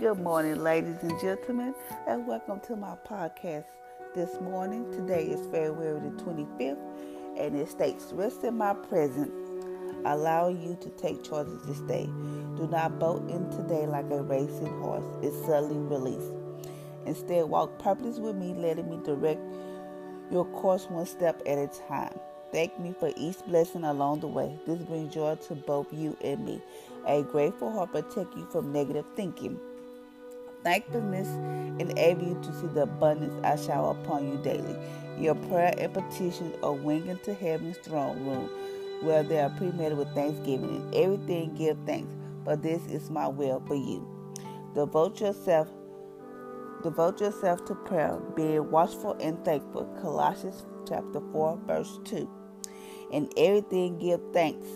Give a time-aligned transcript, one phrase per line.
[0.00, 1.74] Good morning, ladies and gentlemen,
[2.08, 3.66] and welcome to my podcast
[4.14, 4.90] this morning.
[4.92, 6.78] Today is February the 25th,
[7.38, 9.30] and it states, Rest in my presence,
[10.06, 12.06] allowing you to take choices this day.
[12.56, 16.32] Do not boat in today like a racing horse, it's suddenly released.
[17.04, 19.42] Instead, walk purpose with me, letting me direct
[20.30, 22.18] your course one step at a time.
[22.52, 24.58] Thank me for each blessing along the way.
[24.66, 26.62] This brings joy to both you and me.
[27.06, 29.60] A grateful heart protect you from negative thinking.
[30.64, 31.28] Thankfulness
[31.80, 34.76] enable you to see the abundance I shower upon you daily.
[35.18, 38.50] Your prayer and petitions are winging to heaven's throne room,
[39.02, 40.76] where they are premeditated with thanksgiving.
[40.76, 42.12] and everything give thanks,
[42.44, 44.06] for this is my will for you.
[44.74, 45.68] Devote yourself
[46.82, 49.84] devote yourself to prayer, being watchful and thankful.
[50.00, 52.28] Colossians chapter 4, verse 2.
[53.12, 54.66] And everything give thanks,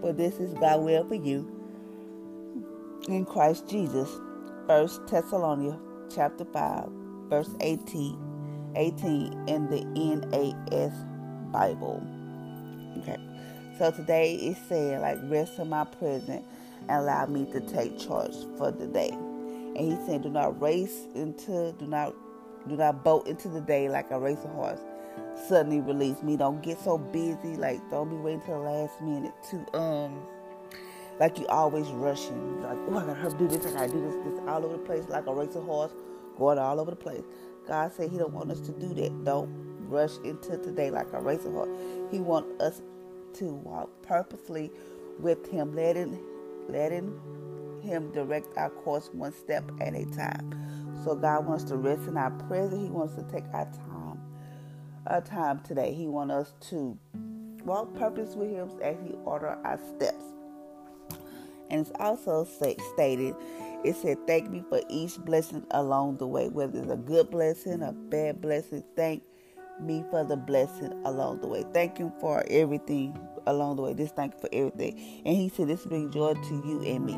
[0.00, 1.66] for this is God's will for you
[3.08, 4.10] in Christ Jesus.
[4.66, 5.80] First Thessalonians
[6.12, 6.88] chapter 5,
[7.28, 10.92] verse 18, 18 in the NAS
[11.52, 12.02] Bible.
[12.98, 13.16] Okay.
[13.78, 16.44] So today is saying like rest in my presence
[16.80, 19.10] and allow me to take charge for the day.
[19.10, 22.12] And he said, Do not race into do not
[22.68, 24.80] do not boat into the day like a racing horse.
[25.48, 26.36] Suddenly release me.
[26.36, 30.26] Don't get so busy, like don't be waiting till the last minute to um
[31.18, 32.62] like you always rushing.
[32.62, 34.82] Like, oh, I gotta hurry do this, I gotta do this, this all over the
[34.82, 35.92] place, like a racing horse,
[36.38, 37.22] going all over the place.
[37.66, 39.24] God said He don't want us to do that.
[39.24, 39.50] Don't
[39.88, 41.70] rush into today like a racing horse.
[42.10, 42.82] He want us
[43.34, 44.70] to walk purposely
[45.18, 46.18] with Him, letting
[46.68, 47.18] letting
[47.82, 50.52] Him direct our course one step at a time.
[51.04, 52.82] So God wants to rest in our presence.
[52.82, 54.20] He wants to take our time,
[55.06, 55.94] our time today.
[55.94, 56.98] He wants us to
[57.64, 60.24] walk purpose with Him as He order our steps.
[61.70, 63.34] And it's also say, stated,
[63.84, 67.82] it said, Thank me for each blessing along the way, whether it's a good blessing,
[67.82, 68.82] a bad blessing.
[68.94, 69.22] Thank
[69.80, 71.64] me for the blessing along the way.
[71.72, 73.94] Thank Him for everything along the way.
[73.94, 75.22] Just thank you for everything.
[75.24, 77.14] And He said, This brings joy to you and me.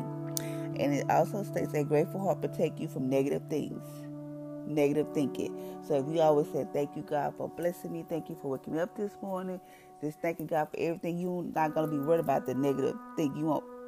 [0.79, 3.83] And it also states, A grateful heart protect you from negative things,
[4.67, 5.57] negative thinking.
[5.87, 8.73] So if you always say, Thank you, God, for blessing me, thank you for waking
[8.73, 9.59] me up this morning,
[10.01, 13.35] just thanking God for everything, you're not going to be worried about the negative thing.
[13.35, 13.78] You won't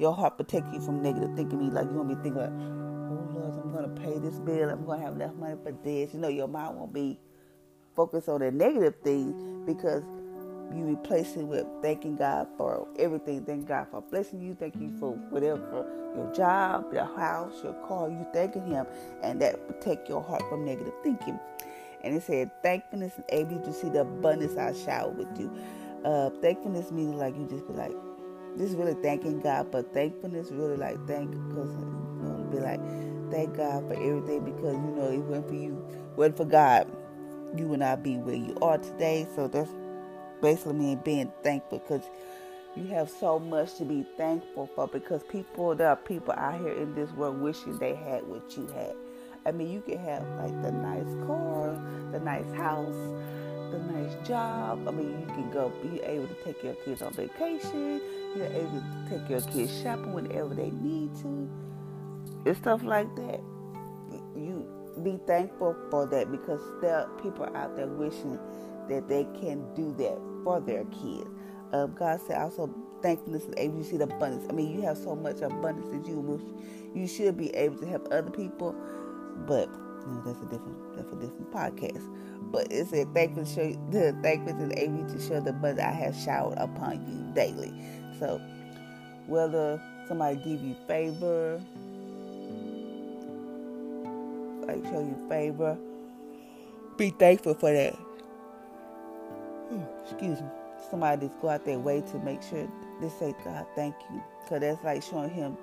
[0.00, 1.58] your heart protect you from negative thinking.
[1.58, 4.70] Me like you won't be thinking like, oh Lord, I'm gonna pay this bill.
[4.70, 6.14] I'm gonna have enough money for this.
[6.14, 7.20] You know, your mind won't be
[7.94, 10.02] focused on the negative things because
[10.74, 13.44] you replace it with thanking God for everything.
[13.44, 14.56] Thank God for blessing you.
[14.58, 15.86] Thank you for whatever,
[16.16, 18.08] your job, your house, your car.
[18.08, 18.86] You thanking Him,
[19.22, 21.38] and that protect your heart from negative thinking.
[22.02, 25.52] And it said, thankfulness enable you to see the abundance I shower with you.
[26.02, 27.92] Uh, thankfulness means like you just be like,
[28.56, 32.80] this really thanking God, but thankfulness really like thank because you know be like
[33.30, 35.84] thank God for everything because you know it went for you,
[36.16, 36.90] went for God,
[37.56, 39.26] you would not be where you are today.
[39.34, 39.70] So that's
[40.40, 42.02] basically me being thankful because
[42.76, 46.72] you have so much to be thankful for because people there are people out here
[46.72, 48.94] in this world wishing they had what you had.
[49.46, 51.80] I mean you can have like the nice car,
[52.12, 52.94] the nice house
[53.72, 54.86] a nice job.
[54.86, 58.00] I mean, you can go be able to take your kids on vacation.
[58.36, 61.50] You're able to take your kids shopping whenever they need to,
[62.46, 63.40] and stuff like that.
[64.36, 64.66] You
[65.02, 68.38] be thankful for that because there are people out there wishing
[68.88, 71.28] that they can do that for their kids.
[71.72, 74.46] Um, God said also thankfulness and able to see the abundance.
[74.48, 76.42] I mean, you have so much abundance that you wish
[76.94, 78.74] you should be able to help other people,
[79.46, 79.68] but
[80.06, 82.02] you know, that's a different that's a different podcast.
[82.52, 85.92] But it said thankful to show the thankful and able to show the abundance I
[85.92, 87.72] have showered upon you daily.
[88.18, 88.40] So
[89.26, 91.60] whether somebody give you favor,
[94.66, 95.76] like show you favor,
[96.96, 97.94] be thankful for that.
[99.70, 100.48] Hmm, excuse me.
[100.90, 102.66] Somebody just go out their way to make sure
[103.00, 104.22] they say, God, thank you.
[104.42, 105.56] Because that's like showing him,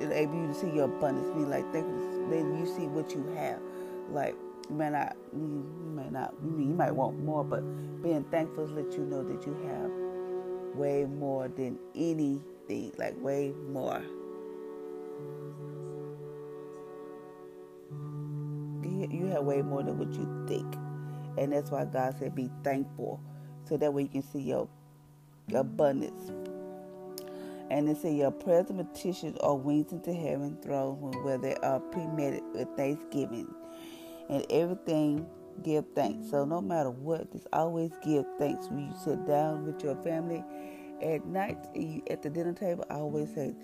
[0.00, 1.28] enable you to see your abundance.
[1.36, 2.09] Be like, thank you.
[2.30, 3.60] Then you see what you have.
[4.10, 4.36] Like,
[4.68, 7.60] you may not, you may not, you might want more, but
[8.02, 9.90] being thankful let you know that you have
[10.76, 14.02] way more than anything, like way more.
[19.10, 20.76] You have way more than what you think.
[21.36, 23.20] And that's why God said be thankful.
[23.64, 24.68] So that way you can see your
[25.54, 26.30] abundance.
[27.70, 31.80] And it said your prayers and petitions are wings into heaven throne where they are
[31.80, 33.48] premeditated with thanksgiving.
[34.28, 35.26] And everything
[35.62, 36.30] give thanks.
[36.30, 40.42] So no matter what, just always give thanks when you sit down with your family
[41.02, 41.58] at night
[42.10, 42.84] at the dinner table.
[42.90, 43.54] I always say,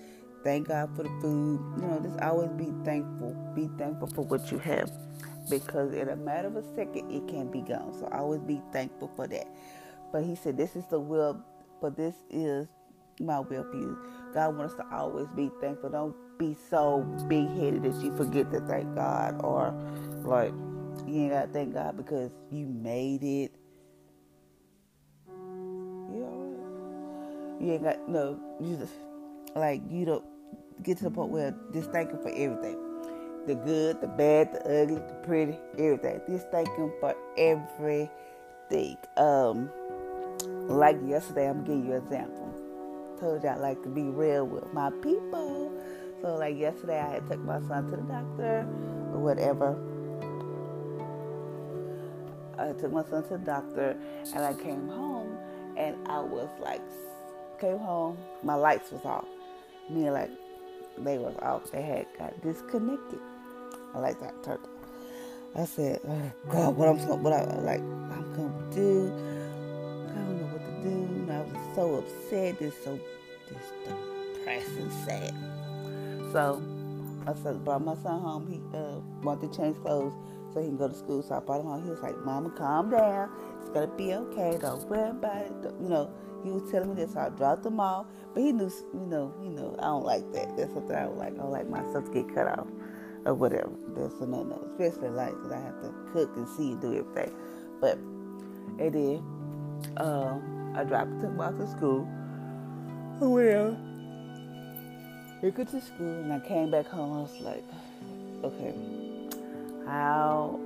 [0.44, 1.60] thank God for the food.
[1.80, 3.34] You know, just always be thankful.
[3.54, 4.90] Be thankful for what you have.
[5.50, 7.94] Because in a matter of a second, it can be gone.
[7.94, 9.46] So always be thankful for that.
[10.12, 11.40] But he said, This is the will,
[11.80, 12.68] but this is
[13.20, 13.98] my will you.
[14.34, 15.90] God wants us to always be thankful.
[15.90, 19.74] Don't be so big headed that you forget to thank God or
[20.24, 20.52] like
[21.06, 23.52] you ain't gotta thank God because you made it.
[26.12, 26.56] You
[27.60, 28.38] you ain't got no.
[28.60, 28.92] You just
[29.54, 30.24] like you don't
[30.82, 32.76] get to the point where just thank Him for everything,
[33.46, 36.20] the good, the bad, the ugly, the pretty, everything.
[36.28, 38.96] Just thank Him for everything.
[39.16, 39.70] Um,
[40.68, 42.55] like yesterday, I'm gonna you an example.
[43.20, 45.72] Told you I like to be real with my people.
[46.22, 48.66] So like yesterday, I had took my son to the doctor
[49.12, 49.76] or whatever
[52.58, 53.96] I took my son to the doctor,
[54.34, 55.36] and I came home,
[55.76, 56.82] and I was like,
[57.60, 59.26] came home, my lights was off.
[59.90, 60.30] Me like,
[60.98, 61.70] they was off.
[61.70, 63.20] They had got disconnected.
[63.94, 64.70] I like that turtle.
[65.56, 69.35] I said, oh, God, what I'm what I like I'm gonna do.
[71.76, 72.98] So upset, just so
[74.46, 75.34] and sad.
[76.32, 76.62] So
[77.26, 78.46] I said, brought my son home.
[78.48, 80.14] He uh, wanted to change clothes
[80.52, 81.22] so he can go to school.
[81.22, 81.84] So I brought him home.
[81.84, 83.30] He was like, Mama, calm down.
[83.60, 84.58] It's going to be okay.
[84.60, 85.52] Don't worry about it.
[85.80, 86.10] You know,
[86.44, 87.12] he was telling me this.
[87.12, 88.06] So I dropped him off.
[88.32, 90.56] But he knew, you know, you know, I don't like that.
[90.56, 91.34] That's something I don't like.
[91.34, 92.68] I don't like my stuff to get cut off
[93.26, 93.72] or whatever.
[93.88, 94.66] That's a no no.
[94.72, 97.34] Especially like because I have to cook and see and do everything.
[97.80, 97.98] But
[98.78, 99.22] it did.
[99.98, 102.06] Um, I dropped him off to school.
[103.18, 103.76] Well,
[105.40, 107.18] he got to school and I came back home.
[107.18, 107.64] I was like,
[108.44, 108.74] okay
[109.86, 110.58] how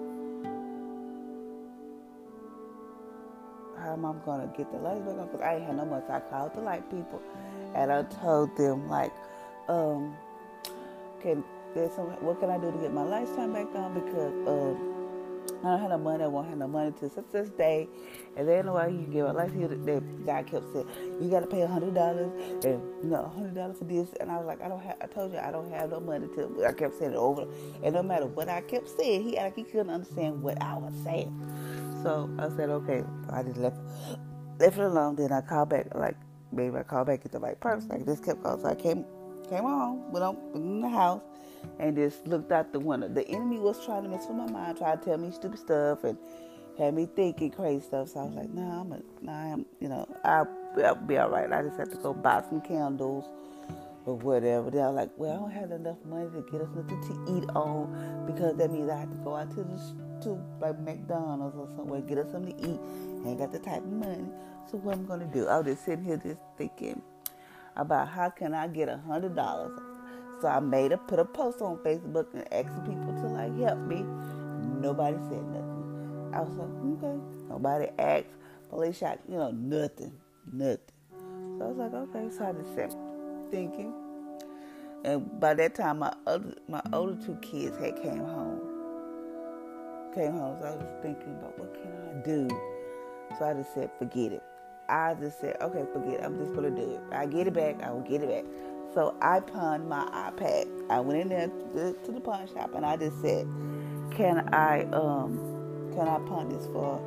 [3.78, 5.26] how am I gonna get the lights back on?
[5.26, 6.02] Because I ain't had no money.
[6.06, 7.20] So I called the light people
[7.74, 9.12] and I told them like,
[9.68, 10.16] um,
[11.22, 13.94] can there's some what can I do to get my lights turned back on?
[13.94, 14.89] Because um
[15.60, 16.24] I don't have no money.
[16.24, 17.86] I won't have no money to such this day.
[18.36, 19.68] And then why you give a life here.
[19.68, 20.88] The guy kept saying,
[21.20, 22.32] "You got to pay a hundred dollars,
[22.64, 25.06] and you know, hundred dollars for this." And I was like, "I don't have." I
[25.06, 26.64] told you I don't have no money to.
[26.66, 27.46] I kept saying it over,
[27.82, 30.94] and no matter what I kept saying, he like he couldn't understand what I was
[31.04, 31.30] saying.
[32.02, 33.78] So I said, "Okay." I just left
[34.58, 35.16] left it alone.
[35.16, 36.16] Then I called back, like
[36.52, 37.90] maybe I called back at the right person.
[37.90, 39.04] Like this kept calling, so I came
[39.50, 41.20] came home, went on in the house
[41.78, 43.08] and just looked out the window.
[43.08, 46.04] The enemy was trying to mess with my mind, trying to tell me stupid stuff
[46.04, 46.18] and
[46.78, 48.08] had me thinking crazy stuff.
[48.08, 50.48] So I was like, nah, I'm, a, nah, I'm, you know, I'll,
[50.84, 51.50] I'll be all right.
[51.52, 53.24] I just have to go buy some candles
[54.06, 54.70] or whatever.
[54.70, 58.24] They're like, well, I don't have enough money to get us nothing to eat on
[58.26, 62.00] because that means I have to go out to the to like McDonald's or somewhere
[62.02, 62.80] get us something to eat.
[63.24, 64.26] I ain't got the type of money.
[64.70, 65.48] So what I'm gonna do?
[65.48, 67.00] I was just sitting here just thinking
[67.76, 69.78] about how can I get a hundred dollars
[70.40, 73.78] so I made a put a post on Facebook and asked people to like help
[73.80, 74.04] me.
[74.80, 76.30] Nobody said nothing.
[76.32, 77.20] I was like, okay.
[77.48, 78.26] Nobody asked.
[78.70, 80.12] Police shot, you know, nothing,
[80.52, 80.78] nothing.
[81.58, 82.36] So I was like, okay.
[82.36, 82.94] So I just sat
[83.50, 83.92] thinking.
[85.04, 88.60] And by that time, my other my older two kids had came home.
[90.14, 92.48] Came home, so I was thinking about what can I do.
[93.38, 94.42] So I just said, forget it.
[94.88, 96.24] I just said, okay, forget it.
[96.24, 97.00] I'm just gonna do it.
[97.12, 97.82] I get it back.
[97.82, 98.44] I will get it back.
[98.94, 100.66] So I pawned my iPad.
[100.90, 103.46] I went in there to, to the pawn shop and I just said,
[104.10, 105.38] "Can I um
[105.94, 107.00] can I pawn this for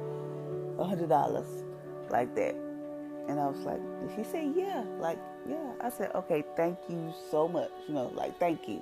[0.79, 1.47] a hundred dollars
[2.09, 2.55] like that?"
[3.27, 3.81] And I was like,
[4.15, 7.71] she said, "Yeah, like yeah." I said, "Okay, thank you so much.
[7.87, 8.81] You know, like thank you."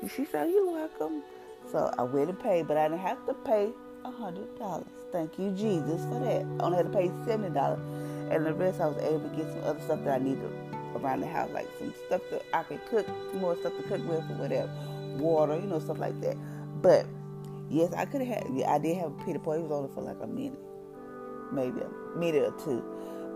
[0.00, 1.22] And she said, "You're welcome."
[1.70, 3.70] So I went and paid, but I didn't have to pay
[4.04, 4.86] a hundred dollars.
[5.12, 6.46] Thank you, Jesus, for that.
[6.60, 7.80] I only had to pay seventy dollars,
[8.30, 10.50] and the rest I was able to get some other stuff that I needed
[10.96, 14.30] around the house, like some stuff that I could cook, more stuff to cook with
[14.30, 14.70] or whatever,
[15.16, 16.36] water, you know, stuff like that.
[16.82, 17.06] But
[17.70, 18.52] yes, I could have had.
[18.54, 19.54] Yeah, I did have a Peter Paul.
[19.54, 20.58] He was only for like a minute,
[21.52, 22.84] maybe a minute or two.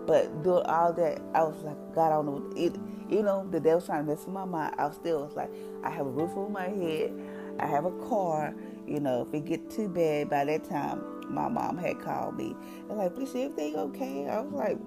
[0.05, 2.51] But doing all that, I was like, God, I don't know.
[2.55, 2.75] It,
[3.09, 4.75] you know, the devil's trying to mess with my mind.
[4.77, 5.51] I was still was like,
[5.83, 7.13] I have a roof over my head.
[7.59, 8.55] I have a car.
[8.87, 12.55] You know, if it get too bad, by that time, my mom had called me
[12.89, 14.27] and like, please, everything okay?
[14.27, 14.77] I was like,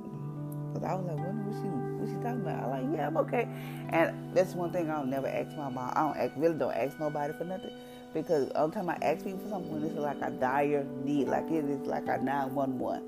[0.75, 1.82] cause I was like, what was?
[2.03, 2.65] What she talking about?
[2.65, 3.49] I'm like, yeah, I'm okay.
[3.91, 5.93] And that's one thing I'll never ask my mom.
[5.95, 7.73] I don't ask, really don't ask nobody for nothing.
[8.15, 11.51] Because all the time I ask people for something it's like a dire need, like
[11.51, 13.03] it is like a 911.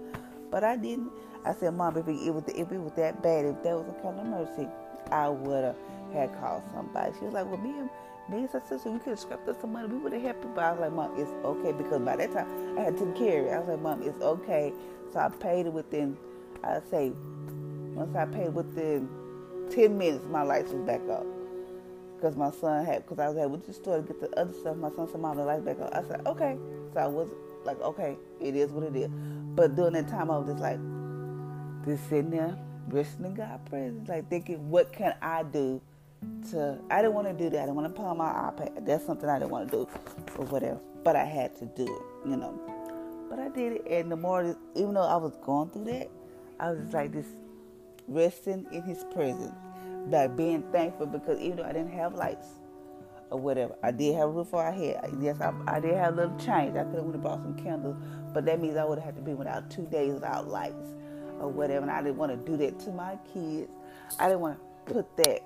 [0.50, 1.10] But I didn't.
[1.44, 4.02] I said, Mom, if it, was if it was that bad, if that was a
[4.02, 4.68] kind of mercy,
[5.10, 5.76] I would have
[6.12, 7.12] had called somebody.
[7.18, 7.90] She was like, Well, me and
[8.30, 9.88] me and sister, we could have scrapped up some money.
[9.88, 10.50] We would have helped you.
[10.54, 13.48] But I was like, Mom, it's okay because by that time I had to carry
[13.48, 13.52] it.
[13.52, 14.72] I was like, Mom, it's okay.
[15.12, 16.16] So I paid it within,
[16.62, 17.12] I'd say
[17.94, 19.08] once I paid within
[19.70, 21.26] 10 minutes, my lights was back up.
[22.16, 24.52] because my son had because I was at with the store to get the other
[24.52, 24.76] stuff.
[24.76, 25.94] My son said, "Mom, the lights back up.
[25.94, 26.56] I said, "Okay."
[26.94, 27.28] So I was
[27.64, 29.10] like, "Okay, it is what it is."
[29.54, 30.78] But during that time, I was just like,
[31.84, 32.56] just sitting there,
[32.90, 35.80] listening in God's presence, like thinking, "What can I do?"
[36.52, 37.58] To I didn't want to do that.
[37.58, 38.86] I didn't want to pull my iPad.
[38.86, 39.88] That's something I didn't want to do,
[40.38, 40.80] or whatever.
[41.02, 42.58] But I had to do it, you know.
[43.28, 46.08] But I did it, and the more, even though I was going through that,
[46.58, 47.26] I was just like this,
[48.08, 49.54] resting in His presence
[50.10, 52.46] by being thankful because even though I didn't have lights
[53.30, 55.00] or whatever, I did have a roof over my head.
[55.20, 56.76] Yes, I, I did have a little change.
[56.76, 57.96] I could have brought some candles,
[58.32, 60.88] but that means I would have to be without two days without lights
[61.40, 61.82] or whatever.
[61.82, 63.72] And I didn't want to do that to my kids.
[64.18, 65.42] I didn't want to put that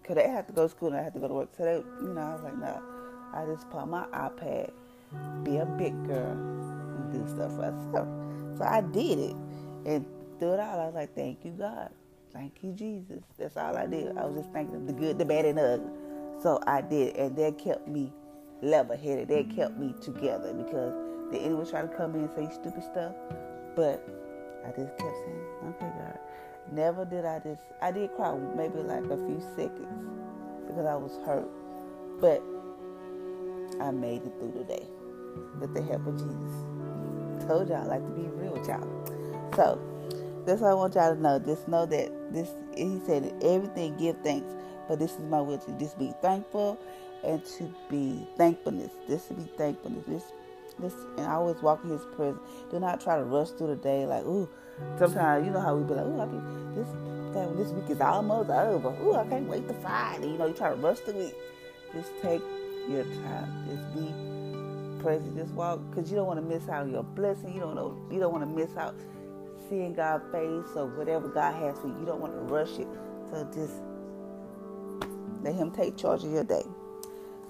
[0.00, 1.50] because they had to go to school and I had to go to work.
[1.56, 2.82] So they, you know, I was like, no.
[3.32, 4.70] I just put my iPad,
[5.44, 8.08] be a big girl, and do stuff for myself.
[8.58, 9.36] So I did it,
[9.86, 10.04] and
[10.48, 11.90] it all, I was like, thank you, God.
[12.32, 13.22] Thank you, Jesus.
[13.38, 14.16] That's all I did.
[14.16, 15.90] I was just thanking him the good, the bad, and the ugly.
[16.42, 18.12] So I did, and that kept me
[18.62, 19.28] level headed.
[19.28, 20.94] That kept me together because
[21.32, 23.14] the enemy was trying to come in and say stupid stuff,
[23.76, 24.06] but
[24.64, 26.18] I just kept saying, "Okay, God."
[26.72, 27.62] Never did I just.
[27.82, 30.08] I did cry maybe like a few seconds
[30.66, 31.48] because I was hurt,
[32.20, 32.42] but
[33.80, 34.86] I made it through the day
[35.58, 37.46] with the help of Jesus.
[37.46, 38.86] Told y'all I like to be real with y'all.
[39.56, 39.80] So
[40.46, 41.38] that's what I want y'all to know.
[41.38, 44.52] Just know that this he said everything give thanks,
[44.88, 46.78] but this is my will to just be thankful
[47.24, 48.92] and to be thankfulness.
[49.08, 50.04] This to be thankfulness.
[50.06, 50.24] This
[50.78, 52.40] this and I always walk in his presence.
[52.70, 54.48] Do not try to rush through the day like, ooh,
[54.98, 56.38] sometimes you know how we be like, ooh, I be
[56.74, 56.88] this
[57.56, 58.88] this week is almost over.
[59.02, 60.28] Ooh, I can't wait to Friday.
[60.28, 61.38] You know, you try to rush through it.
[61.94, 62.42] Just take
[62.88, 63.68] your time.
[63.68, 65.36] Just be present.
[65.36, 67.54] Just walk because you don't want to miss out on your blessing.
[67.54, 67.96] You don't know.
[68.10, 68.94] You don't want to miss out
[69.70, 72.00] seeing God's face or whatever God has for you.
[72.00, 72.88] You don't want to rush it.
[73.30, 73.74] So just
[75.42, 76.64] let Him take charge of your day.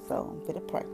[0.07, 0.85] So I'm going to pray.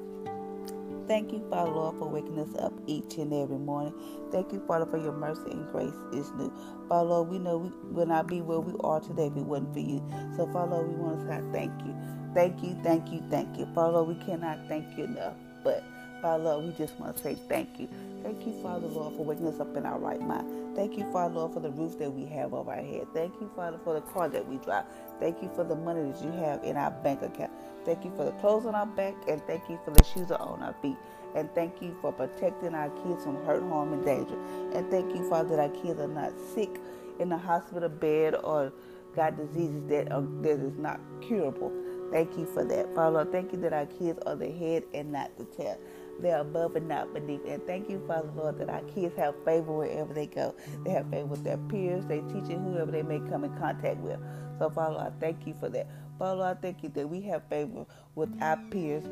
[1.09, 3.95] Thank you, Father Lord, for waking us up each and every morning.
[4.33, 6.53] Thank you, Father, for your mercy and grace is new.
[6.89, 9.73] Father Lord, we know we will not be where we are today if it wasn't
[9.73, 10.03] for you.
[10.37, 11.95] So, Father Lord, we want to say thank you.
[12.35, 13.67] Thank you, thank you, thank you.
[13.75, 15.35] Father Lord, we cannot thank you enough.
[15.63, 15.85] But,
[16.23, 17.89] Father Lord, we just want to say thank you.
[18.27, 20.75] Thank you, Father Lord, for waking us up in our right mind.
[20.75, 23.07] Thank you, Father Lord, for the roof that we have over our head.
[23.15, 24.85] Thank you, Father, for the car that we drive.
[25.21, 27.53] Thank you for the money that you have in our bank account.
[27.85, 30.61] Thank you for the clothes on our back, and thank you for the shoes on
[30.61, 30.97] our feet.
[31.37, 34.37] And thank you for protecting our kids from hurt, harm, and danger.
[34.75, 36.81] And thank you, Father, that our kids are not sick
[37.21, 38.73] in the hospital bed or
[39.15, 41.73] got diseases that are, that is not curable.
[42.11, 43.15] Thank you for that, Father.
[43.15, 45.79] Lord, thank you that our kids are the head and not the tail.
[46.21, 47.43] They're above and not beneath.
[47.47, 50.55] And thank you, Father Lord, that our kids have favor wherever they go.
[50.85, 54.21] They have favor with their peers, they teaching whoever they may come in contact with.
[54.59, 55.89] So, Father Lord, I thank you for that.
[56.19, 59.05] Father Lord, I thank you that we have favor with our peers,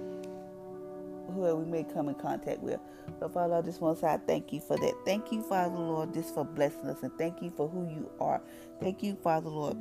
[1.35, 2.81] whoever we may come in contact with.
[3.21, 4.95] So, Father, I just want to say I thank you for that.
[5.07, 8.43] Thank you, Father Lord, just for blessing us, and thank you for who you are.
[8.81, 9.77] Thank you, Father Lord,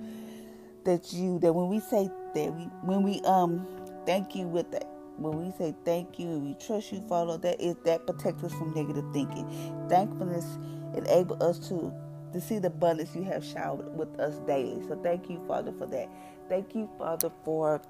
[0.85, 3.67] that you that when we say that we when we um
[4.07, 4.85] thank you with that
[5.17, 8.53] when we say thank you and we trust you, Father, that is that protects us
[8.53, 9.47] from negative thinking.
[9.89, 10.59] Thankfulness
[10.95, 11.93] enable us to
[12.33, 14.81] to see the abundance you have showered with us daily.
[14.87, 16.09] So thank you, Father, for that.
[16.49, 17.81] Thank you, Father, for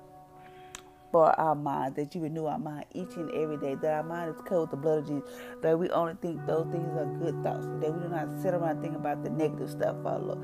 [1.13, 4.35] for our mind, that you renew our mind each and every day, that our mind
[4.35, 5.29] is covered with the blood of Jesus,
[5.61, 8.81] that we only think those things are good thoughts, that we do not sit around
[8.81, 10.37] thinking about the negative stuff, Father.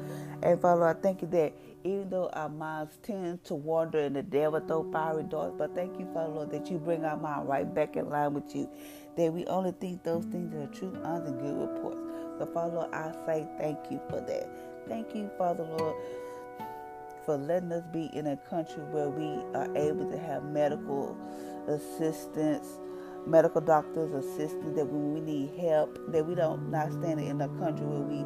[0.44, 4.24] And Father, I thank you that even though our minds tend to wander and the
[4.24, 7.74] devil throw fiery darts, but thank you, Father Lord, that you bring our mind right
[7.74, 8.70] back in line with you,
[9.18, 12.00] that we only think those things that are true, honest, and good reports.
[12.38, 14.48] So, Father Lord, I say thank you for that.
[14.88, 15.96] Thank you, Father Lord
[17.30, 21.16] for letting us be in a country where we are able to have medical
[21.68, 22.80] assistance,
[23.28, 27.48] medical doctors, assistance, that when we need help, that we don't not standing in a
[27.60, 28.26] country where we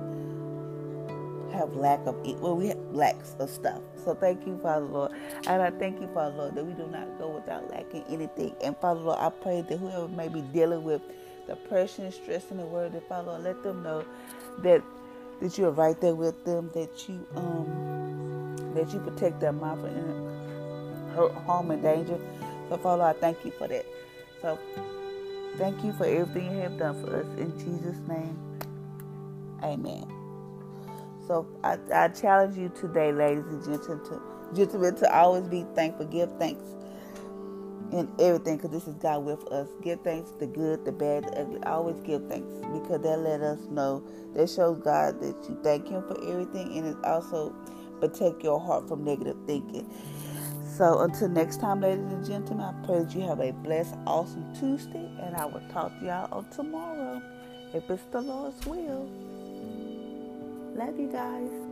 [1.54, 3.82] have lack of where we have lacks of stuff.
[4.06, 5.12] So thank you, Father Lord.
[5.48, 8.56] And I thank you, Father Lord, that we do not go without lacking anything.
[8.64, 11.02] And Father Lord, I pray that whoever may be dealing with
[11.46, 14.06] depression, stress in the world, that Father Lord, let them know
[14.60, 14.82] that
[15.42, 18.23] that you're right there with them, that you um
[18.76, 20.36] that you protect their mind from
[21.16, 22.20] hurt, harm, and danger.
[22.70, 23.86] So, Father, I thank you for that.
[24.42, 24.60] So,
[25.58, 27.28] thank you for everything you have done for us.
[27.40, 28.38] In Jesus' name,
[29.64, 30.06] amen.
[31.28, 34.22] So, I, I challenge you today, ladies and gentlemen, to,
[34.56, 36.06] gentlemen, to always be thankful.
[36.08, 36.66] Give thanks
[37.94, 39.70] in everything because this is God with us.
[39.84, 41.64] Give thanks the good, the bad, the ugly.
[41.66, 44.04] Always give thanks because that let us know.
[44.36, 47.56] That shows God that you thank Him for everything and it also
[48.00, 49.90] protect your heart from negative thinking.
[50.78, 54.54] So until next time, ladies and gentlemen, I pray that you have a blessed, awesome
[54.56, 57.22] Tuesday, and I will talk to y'all on tomorrow
[57.74, 59.10] if it's the Lord's will.
[60.76, 61.63] Love you guys.